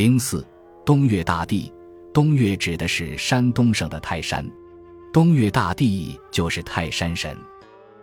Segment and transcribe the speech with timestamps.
[0.00, 0.42] 零四，
[0.82, 1.70] 东岳大帝。
[2.10, 4.50] 东岳指的是山东省的泰山，
[5.12, 7.36] 东岳大帝就是泰山神。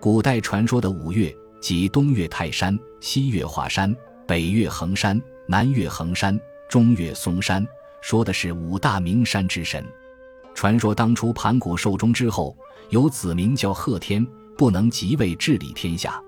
[0.00, 3.94] 古代传说的五岳，即东岳泰山、西岳华山、
[4.26, 7.62] 北岳衡山、南岳衡山、中岳嵩山，
[8.00, 9.84] 说的是五大名山之神。
[10.54, 12.56] 传说当初盘古寿终之后，
[12.88, 16.18] 有子名叫贺天，不能即位治理天下。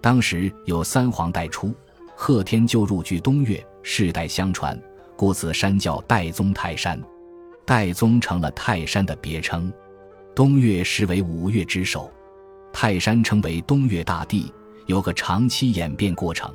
[0.00, 1.74] 当时有三皇代出，
[2.14, 4.80] 贺天就入居东岳，世代相传。
[5.20, 6.98] 故此山叫岱宗泰山，
[7.66, 9.70] 岱宗成了泰山的别称。
[10.34, 12.10] 东岳实为五岳之首，
[12.72, 14.50] 泰山称为东岳大帝，
[14.86, 16.50] 有个长期演变过程。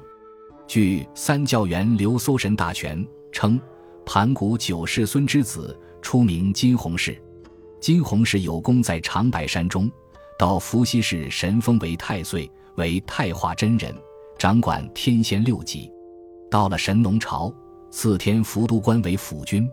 [0.65, 3.61] 据三教源流搜神大全称，
[4.03, 7.15] 盘古九世孙之子，初名金洪氏。
[7.79, 9.87] 金洪氏有功在长白山中，
[10.39, 13.93] 到伏羲氏神封为太岁，为太化真人，
[14.39, 15.87] 掌管天仙六级。
[16.49, 17.53] 到了神农朝。
[17.97, 19.71] 赐天福都官为辅军，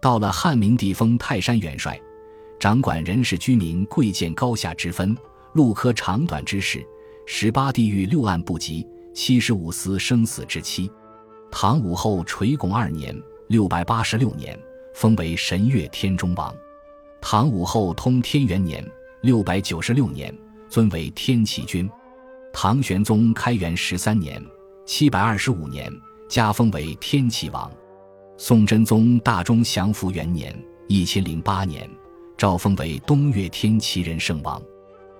[0.00, 1.96] 到了汉明帝封泰山元帅，
[2.58, 5.16] 掌管人事居民贵贱高下之分、
[5.52, 6.84] 禄科长短之事，
[7.24, 10.90] 十八地狱六案不及，七十五司生死之期。
[11.52, 14.58] 唐武后垂拱二年（六百八十六年），
[14.92, 16.52] 封为神岳天中王。
[17.20, 18.84] 唐武后通天元年
[19.22, 20.36] （六百九十六年），
[20.68, 21.88] 尊为天启君。
[22.52, 24.44] 唐玄宗开元十三年
[24.84, 25.88] （七百二十五年）。
[26.32, 27.70] 加封为天齐王，
[28.38, 30.50] 宋真宗大中祥符元年
[30.88, 31.86] （一千零八年），
[32.38, 34.58] 诏封为东岳天齐仁圣王。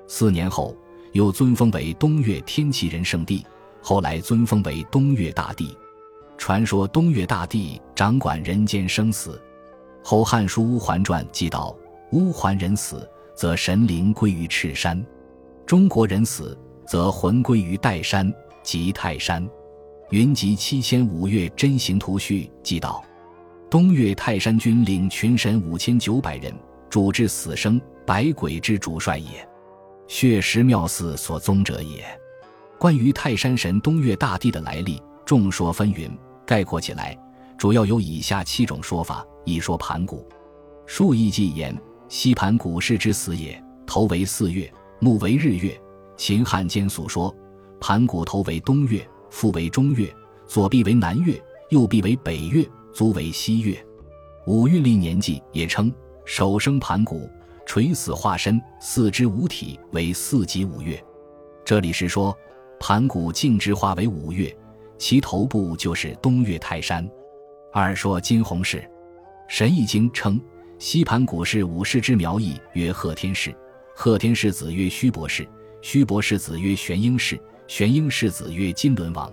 [0.09, 0.75] 四年后，
[1.13, 3.45] 又尊封为东岳天齐仁圣帝，
[3.83, 5.77] 后来尊封为东岳大帝。
[6.39, 9.39] 传说东岳大帝掌管人间生死。
[10.03, 11.77] 后《汉书·乌桓传》记道
[12.13, 14.99] ：“乌桓人死，则神灵归于赤山；
[15.67, 19.47] 中国人死，则魂归于岱山即泰山。”
[20.13, 23.03] 云集七千五岳真行图序记道，
[23.71, 26.55] 东岳泰山君领群神五千九百人，
[26.91, 29.49] 主治死生，百鬼之主帅也，
[30.07, 32.05] 血石庙寺所宗者也。
[32.79, 36.11] 关于泰山神东岳大帝的来历，众说纷纭，
[36.45, 37.19] 概括起来，
[37.57, 40.29] 主要有以下七种说法：一说盘古，
[40.85, 41.75] 数亿纪言，
[42.11, 44.71] 西盘古氏之死也，头为四岳，
[45.01, 45.75] 目为日月。
[46.19, 47.35] 秦汉间所说，
[47.81, 49.09] 盘古头为东岳。
[49.33, 50.15] 腹为中岳，
[50.47, 53.83] 左臂为南岳，右臂为北岳，足为西岳。
[54.47, 55.91] 五运历年纪也称
[56.27, 57.29] 首生盘古，
[57.65, 61.03] 垂死化身，四肢五体为四级五岳。
[61.65, 62.37] 这里是说
[62.79, 64.55] 盘古径直化为五岳，
[64.99, 67.09] 其头部就是东岳泰山。
[67.73, 68.79] 二说金洪氏，
[69.49, 70.39] 《神异经》称
[70.79, 73.53] 西盘古是五世之苗裔，曰贺天氏。
[73.95, 75.49] 贺天氏子曰虚伯氏，
[75.81, 77.41] 虚伯氏子曰玄英氏。
[77.75, 79.33] 玄英世子曰金轮王，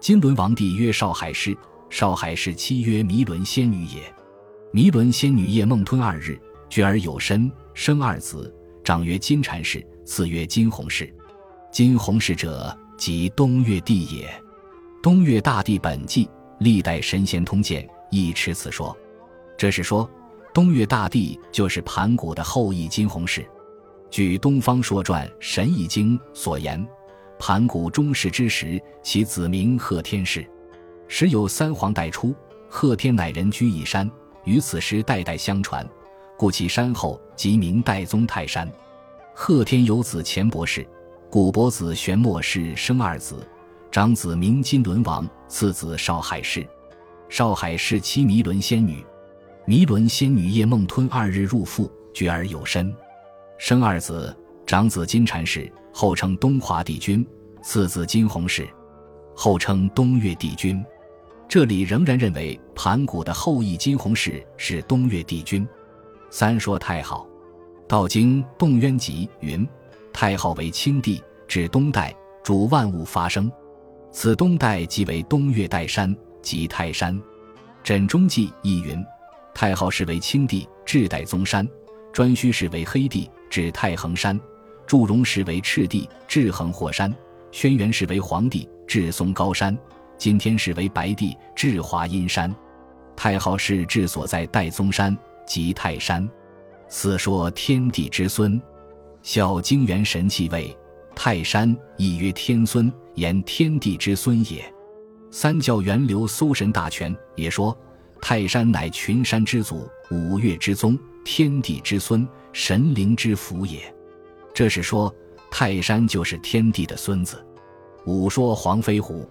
[0.00, 1.54] 金轮王帝曰少海氏，
[1.90, 4.10] 少海氏妻曰弥伦仙女也。
[4.72, 8.50] 弥伦仙女夜梦吞二日，觉而有身，生二子，
[8.82, 11.14] 长曰金蝉氏，次曰金鸿氏。
[11.70, 14.26] 金鸿氏者，即东岳帝也。
[15.02, 18.96] 东岳大帝本纪，历代神仙通鉴亦持此说。
[19.58, 20.10] 这是说，
[20.54, 23.46] 东岳大帝就是盘古的后裔金鸿氏。
[24.10, 26.82] 据《东方说传·神异经》所言。
[27.38, 30.46] 盘古中世之时，其子名贺天氏。
[31.08, 32.34] 时有三皇代出，
[32.68, 34.10] 贺天乃人居一山，
[34.44, 35.86] 于此时代代相传，
[36.36, 38.70] 故其山后即名代宗泰山。
[39.34, 40.86] 贺天有子钱伯氏，
[41.30, 43.46] 古伯子玄墨氏生二子，
[43.90, 46.66] 长子名金轮王，次子少海氏。
[47.28, 49.04] 少海氏妻弥伦仙女，
[49.64, 52.94] 弥伦仙女夜梦吞二日入腹，觉而有身，
[53.58, 54.34] 生二子，
[54.66, 55.72] 长子金蝉氏。
[55.98, 57.26] 后称东华帝君，
[57.62, 58.68] 次子金鸿氏，
[59.34, 60.84] 后称东岳帝君。
[61.48, 65.66] 这里仍然认为盘古的后裔金鸿氏是东岳帝君。
[66.28, 67.26] 三说太昊，
[67.86, 69.66] 《道经·洞渊集》云
[70.12, 73.50] ：“太昊为青帝，指东代，主万物发生。
[74.12, 77.16] 此东代即为东岳岱山，即泰山。”
[77.82, 79.02] 《枕中记》亦云
[79.54, 81.64] ：“太昊是为青帝，至岱宗山；
[82.12, 84.38] 颛顼氏为黑帝，指太衡山。”
[84.86, 87.10] 祝融氏为赤帝，制衡霍山；
[87.50, 89.74] 轩辕氏为黄帝，制嵩高山；
[90.16, 92.50] 今天氏为白帝，制华阴山；
[93.16, 95.16] 太昊氏治所在岱宗山，
[95.46, 96.28] 即泰山。
[96.88, 98.60] 四说天地之孙，
[99.22, 100.76] 孝经元神气位，
[101.16, 104.64] 泰山亦曰天孙，言天地之孙也。
[105.32, 107.76] 三教源流搜神大全也说，
[108.22, 113.92] 泰山乃群山之祖，五岳之宗，天地之孙，神灵之福也。
[114.56, 115.14] 这是说，
[115.50, 117.46] 泰山就是天帝的孙子。
[118.06, 119.20] 五说黄飞虎，《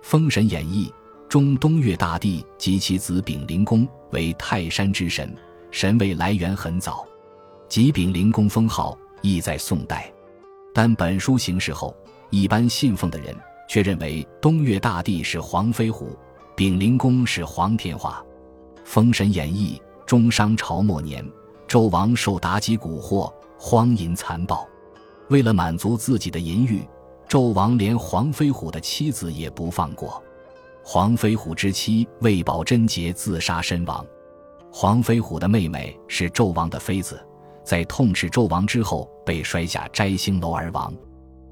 [0.00, 0.90] 封神演义》
[1.28, 5.30] 中东岳大帝及其子丙灵公为泰山之神，
[5.70, 7.06] 神位来源很早，
[7.68, 10.10] 即丙灵公封号亦在宋代。
[10.72, 11.94] 但本书形式后，
[12.30, 13.36] 一般信奉的人
[13.68, 16.16] 却认为东岳大帝是黄飞虎，
[16.56, 18.24] 丙灵公是黄天化。
[18.84, 21.22] 《封神演义》中，商朝末年，
[21.68, 23.30] 周王受妲己蛊惑，
[23.64, 24.68] 荒淫残暴，
[25.28, 26.84] 为了满足自己的淫欲，
[27.28, 30.20] 纣王连黄飞虎的妻子也不放过。
[30.82, 34.04] 黄飞虎之妻为保贞洁自杀身亡。
[34.72, 37.24] 黄飞虎的妹妹是纣王的妃子。
[37.62, 40.92] 在痛斥纣王之后，被摔下摘星楼而亡。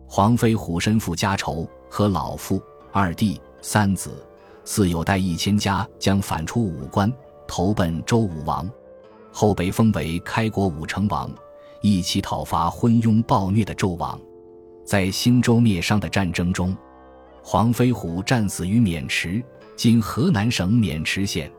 [0.08, 2.60] 黄飞虎身负家仇，和老父、
[2.90, 4.26] 二弟、三子、
[4.64, 7.10] 四有带一千家，将反出武关，
[7.46, 8.68] 投奔周武王，
[9.30, 11.30] 后被封为开国武成王，
[11.82, 14.20] 一起讨伐昏庸暴虐的纣王。
[14.84, 16.76] 在兴周灭商的战争中，
[17.42, 19.42] 黄飞虎战死于渑池
[19.76, 21.50] （今河南省渑池县）。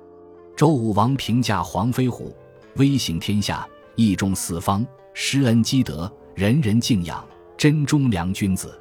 [0.56, 2.36] 周武王评价黄飞虎，
[2.76, 3.68] 威行天下。
[3.96, 7.24] 义重四方，施恩积德，人人敬仰，
[7.58, 8.80] 真忠良君子。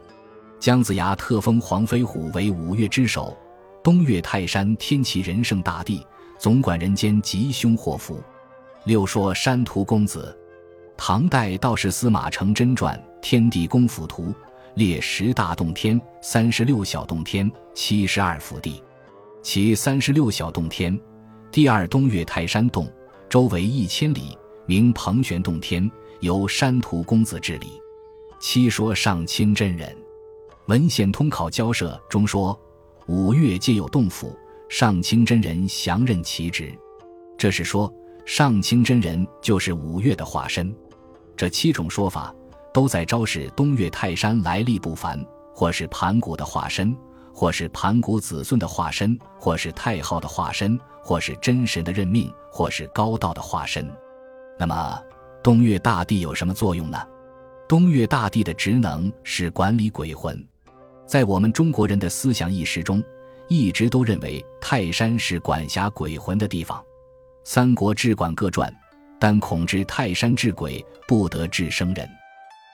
[0.58, 3.36] 姜子牙特封黄飞虎为五岳之首，
[3.82, 6.00] 东岳泰山天齐仁圣大帝，
[6.38, 8.20] 总管人间吉凶祸福。
[8.84, 10.34] 六说山图公子，
[11.02, 14.24] 唐代道士司马承祯传《天地公府图》，
[14.74, 18.82] 列十大洞天，三十六小洞天，七十二福地。
[19.42, 21.00] 其三十六小洞天，
[21.50, 22.86] 第二东岳泰山洞，
[23.30, 24.36] 周围一千里。
[24.66, 27.68] 名彭玄洞天，由山图公子治理。
[28.38, 29.96] 七说上清真人，
[30.66, 32.56] 文献通考交涉中说，
[33.06, 34.38] 五岳皆有洞府，
[34.68, 36.70] 上清真人详任其职。
[37.38, 37.90] 这是说
[38.26, 40.70] 上清真人就是五岳的化身。
[41.40, 42.34] 这七种说法
[42.70, 45.18] 都在昭示东岳泰山来历不凡，
[45.54, 46.94] 或是盘古的化身，
[47.34, 53.90] 或是盘古子孙的化身，或是太昊的化身，或是真神的任命，或是高道的化身。
[54.58, 55.02] 那么，
[55.42, 56.98] 东岳大帝有什么作用呢？
[57.66, 60.46] 东岳大帝的职能是管理鬼魂。
[61.06, 63.02] 在我们中国人的思想意识中，
[63.48, 66.78] 一直都认为泰山是管辖鬼魂的地方。
[67.44, 68.70] 《三国志》管各传，
[69.20, 72.08] 但恐治泰山治鬼，不得治生人。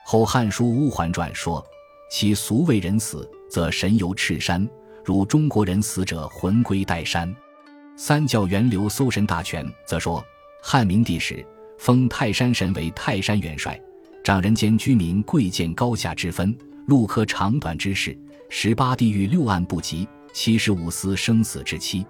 [0.04, 1.62] 后《汉书·乌桓传》说
[2.08, 4.66] ：“其俗为人死，则神游赤山，
[5.04, 7.34] 如中国人死者魂归岱山。”
[7.98, 10.24] 三教源流搜神大全则说
[10.62, 11.44] ：“汉明帝时。”
[11.78, 13.78] 封泰山神为泰山元帅，
[14.24, 16.56] 掌人间居民贵贱高下之分、
[16.86, 18.16] 路客长短之事、
[18.48, 22.06] 十八地狱六案不及、七十五司生死之期。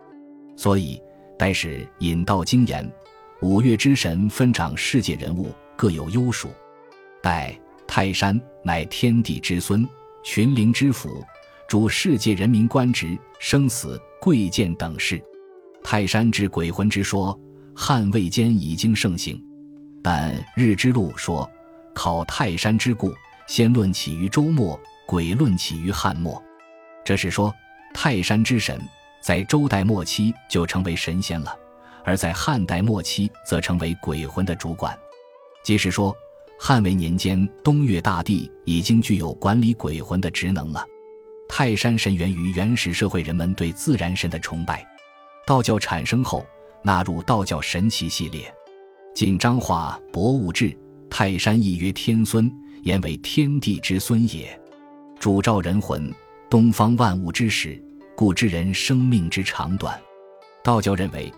[0.56, 1.02] 所以，
[1.36, 2.88] 待是引道经言，
[3.42, 6.50] 五岳之神分掌世界人物，各有优属。
[7.22, 7.54] 待
[7.86, 9.86] 泰山乃天地之孙，
[10.24, 11.22] 群灵之府，
[11.68, 15.22] 主世界人民官职、生死、贵贱等事。
[15.84, 17.38] 泰山之鬼魂之说，
[17.74, 19.40] 汉魏间已经盛行。
[20.02, 21.48] 但日之路说，
[21.94, 23.12] 考泰山之故，
[23.46, 26.42] 先论起于周末，鬼论起于汉末。
[27.04, 27.54] 这是说，
[27.92, 28.80] 泰山之神
[29.20, 31.54] 在周代末期就成为神仙了，
[32.06, 34.96] 而在汉代末期则成为鬼魂的主管。
[35.64, 36.16] 即是说，
[36.56, 40.86] 汉魏年间，东岳大帝已经具有管理鬼魂的职能了。
[41.48, 44.86] 泰山神源于原始社会人们对自然神的崇拜，
[45.44, 46.46] 道教产生后
[46.82, 48.52] 纳入道教神奇系列。
[49.12, 50.70] 晋彰化《博物志》，
[51.10, 52.48] 泰山亦曰天孙，
[52.82, 54.58] 言为天地之孙也，
[55.18, 56.12] 主召人魂，
[56.48, 57.82] 东方万物之始，
[58.14, 60.00] 故知人生命之长短。
[60.62, 61.32] 道教认为，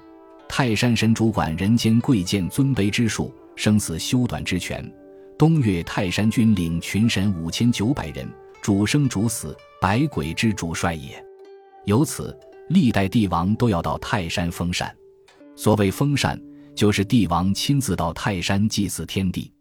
[0.48, 4.84] 泰山神主管人间贵贱尊卑之术，生死修短之权。
[5.38, 8.28] 东岳泰山君领群神五千九百人，
[8.60, 11.22] 主生主死，百鬼之主帅也。
[11.84, 12.36] 由此，
[12.68, 14.94] 历代帝王都要到泰山封禅。
[15.54, 16.40] 所谓封禅。
[16.78, 19.52] 就是帝王亲自到泰山祭祀天地。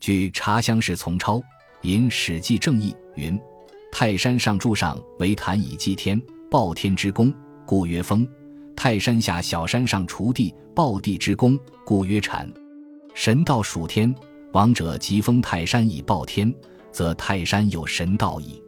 [0.00, 1.38] 据《茶香氏从抄》
[1.80, 3.40] 引《史记正义》云
[3.90, 7.32] ：“泰山上柱上为坛以祭天，报天之功，
[7.64, 8.22] 故曰封；
[8.78, 12.48] 泰山下小山上锄地，报地之功，故曰禅。
[13.12, 14.14] 神道属天，
[14.52, 16.54] 王者即封泰山以报天，
[16.92, 18.62] 则泰山有神道矣。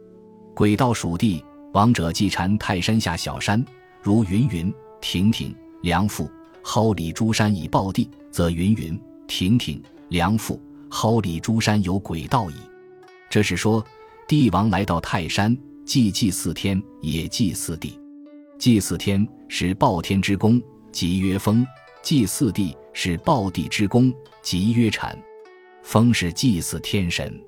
[0.53, 1.41] 鬼道属地，
[1.71, 3.63] 王者即缠泰山下小山，
[4.01, 6.29] 如云云、亭亭、梁父。”
[6.61, 12.55] 蒿里诸山以报地，则云云亭亭梁父；蒿里诸山有鬼道矣。
[13.29, 13.81] 这是说，
[14.27, 17.97] 帝王来到泰山，既祭祀天，也祭祀地。
[18.61, 21.65] 祭祀天是报天之功，即曰封；
[22.03, 24.13] 祭祀地是报地之功，
[24.43, 25.17] 即曰禅。
[25.81, 27.43] 封是祭祀天神，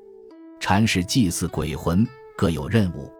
[0.59, 2.03] 禅是祭祀鬼魂，
[2.35, 3.13] 各有任务。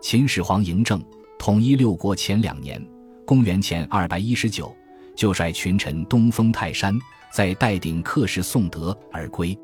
[0.00, 1.02] 秦始皇嬴政
[1.36, 2.80] 统一六国前两年。
[3.26, 4.72] 公元前二百一十九，
[5.16, 6.96] 就率群臣东封泰山，
[7.34, 9.58] 在代鼎刻石颂德而归。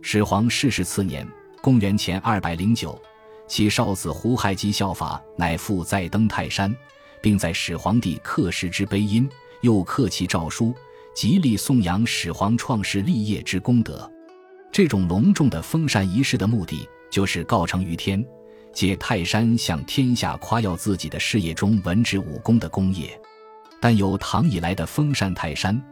[0.00, 1.28] 始皇逝世次年，
[1.60, 2.98] 公元前二百零九，
[3.46, 6.74] 其少子胡亥基效法，乃复再登泰山，
[7.22, 9.28] 并在始皇帝刻石之碑阴，
[9.60, 10.74] 又刻其诏书，
[11.14, 14.10] 极力颂扬始皇创世立业之功德。
[14.70, 18.24] 这种隆重的封禅仪式的目的，就是告成于天。
[18.70, 23.18] 借泰山向天下夸耀自己的事业中文治武功的功业，
[23.80, 25.82] 但有唐以来的封禅泰山，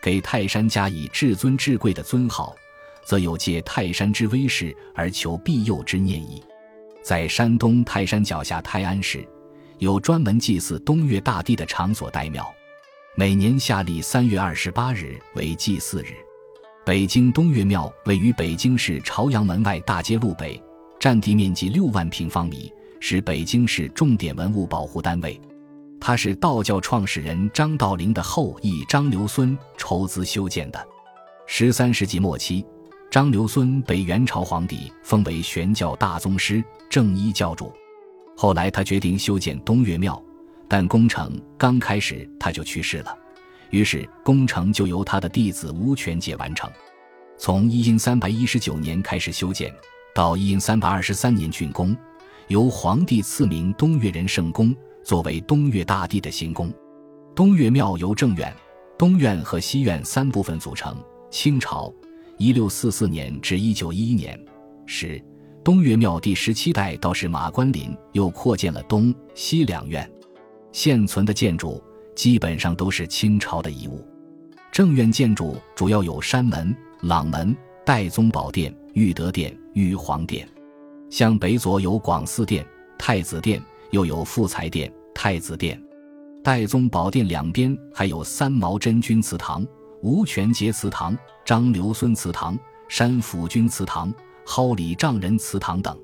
[0.00, 2.54] 给泰山加以至尊至贵的尊号，
[3.04, 6.40] 则有借泰山之威势而求庇佑之念意。
[7.02, 9.26] 在山东泰山脚下泰安市，
[9.78, 12.46] 有专门祭祀东岳大帝的场所岱庙，
[13.14, 16.14] 每年夏历三月二十八日为祭祀日。
[16.84, 20.62] 北京东岳庙位于北京市朝阳门外大街路北。
[20.98, 25.38] 占地面积六万平方米，是北京市重点文物保护单位。
[26.00, 30.88] 它是道教创始人张道陵的后裔张留孙筹资修建的。
[31.46, 32.64] 十三世纪末期，
[33.10, 37.70] 张留孙被元朝皇帝封为玄教大宗师、正一教主。
[38.36, 40.22] 后来他决定修建东岳庙，
[40.68, 43.16] 但工程刚开始他就去世了，
[43.70, 46.70] 于是工程就由他的弟子吴权解完成。
[47.38, 49.74] 从一因三百一十九年开始修建。
[50.14, 51.94] 到一因三百二十三年竣工，
[52.48, 54.74] 由皇帝赐名东岳仁圣宫，
[55.04, 56.72] 作为东岳大帝的行宫。
[57.34, 58.50] 东岳庙由正院、
[58.96, 60.96] 东院和西院三部分组成。
[61.30, 61.92] 清朝
[62.38, 64.42] 一六四四年至一九一一年
[64.86, 65.22] 时，
[65.66, 70.08] 东岳庙第十七代道士马关林又扩建了东西两院。
[70.70, 71.82] 现存的建筑
[72.14, 74.06] 基本上都是清朝的遗物。
[74.70, 77.52] 正院建筑主要有山门、朗门、
[77.84, 78.72] 代宗宝殿。
[78.92, 80.48] 玉德殿、玉皇殿，
[81.10, 82.64] 向北左有广嗣殿、
[82.96, 85.82] 太子殿，又有富财殿、太子殿。
[86.44, 89.66] 代宗宝殿两边还有三毛真君祠堂、
[90.00, 92.56] 吴权节祠堂、张留孙祠堂、
[92.88, 94.14] 山府君祠堂、
[94.46, 95.94] 蒿里丈人祠堂等。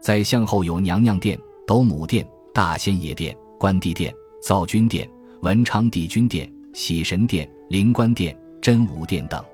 [0.00, 5.08] 在向后有娘娘殿、斗母殿、大仙爷殿、关帝殿、造君殿、
[5.42, 9.44] 文昌帝君殿、喜神殿、灵官殿、真武殿等。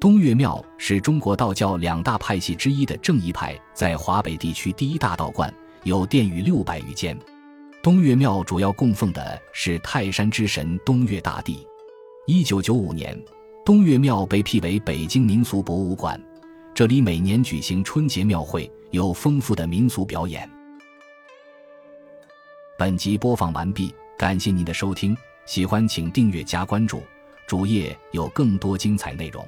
[0.00, 5.52] 东岳庙是中国道教两大派系之一的正一派，在华北地区第一大道观，
[5.84, 7.18] 有殿宇六百余间。
[7.82, 11.66] 东岳庙主要供奉的是泰山之神东岳大帝。
[12.26, 13.18] 一九九五年，
[13.64, 16.20] 东岳庙被辟为北京民俗博物馆，
[16.78, 20.48] 这里每年举行春节庙会，有丰富的民俗表演。
[22.78, 27.02] 本集播放完毕，感谢您的收听，喜欢请订阅加关注，
[27.48, 29.44] 主页有更多精彩内容。